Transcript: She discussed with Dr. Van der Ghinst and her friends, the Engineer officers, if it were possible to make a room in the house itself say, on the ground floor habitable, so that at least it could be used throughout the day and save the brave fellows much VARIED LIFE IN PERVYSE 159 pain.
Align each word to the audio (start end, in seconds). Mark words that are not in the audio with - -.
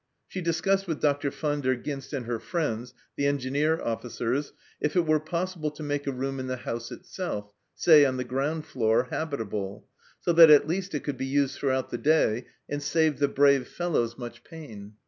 She 0.27 0.41
discussed 0.41 0.87
with 0.87 0.99
Dr. 0.99 1.29
Van 1.29 1.61
der 1.61 1.75
Ghinst 1.75 2.11
and 2.11 2.25
her 2.25 2.39
friends, 2.39 2.95
the 3.17 3.27
Engineer 3.27 3.79
officers, 3.79 4.51
if 4.79 4.95
it 4.95 5.05
were 5.05 5.19
possible 5.19 5.69
to 5.69 5.83
make 5.83 6.07
a 6.07 6.11
room 6.11 6.39
in 6.39 6.47
the 6.47 6.55
house 6.55 6.91
itself 6.91 7.53
say, 7.75 8.03
on 8.03 8.17
the 8.17 8.23
ground 8.23 8.65
floor 8.65 9.09
habitable, 9.11 9.87
so 10.19 10.33
that 10.33 10.49
at 10.49 10.67
least 10.67 10.95
it 10.95 11.03
could 11.03 11.17
be 11.19 11.27
used 11.27 11.55
throughout 11.55 11.91
the 11.91 11.99
day 11.99 12.47
and 12.67 12.81
save 12.81 13.19
the 13.19 13.27
brave 13.27 13.67
fellows 13.67 14.17
much 14.17 14.39
VARIED 14.39 14.43
LIFE 14.43 14.53
IN 14.53 14.57
PERVYSE 14.57 14.69
159 14.69 14.69
pain. 14.91 14.97